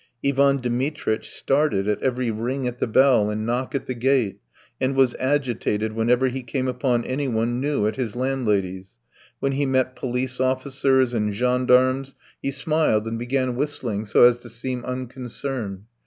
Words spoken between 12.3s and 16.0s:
he smiled and began whistling so as to seem unconcerned.